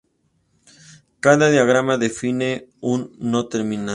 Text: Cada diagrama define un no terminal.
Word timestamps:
Cada 1.19 1.51
diagrama 1.51 1.99
define 1.99 2.65
un 2.79 3.15
no 3.19 3.47
terminal. 3.49 3.89